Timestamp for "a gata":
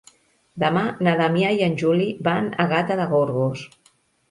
2.65-3.01